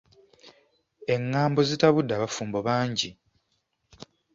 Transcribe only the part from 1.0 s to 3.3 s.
Engambo zitabudde abafumbo bangi.